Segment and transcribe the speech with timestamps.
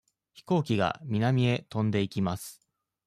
[0.33, 2.67] 飛行機が南へ飛んでいきます。